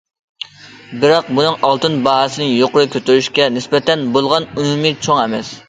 [1.03, 5.57] بىراق بۇنىڭ ئالتۇن باھاسىنى يۇقىرى كۆتۈرۈشكە نىسبەتەن بولغان ئۈنۈمى چوڭ ئەمەس.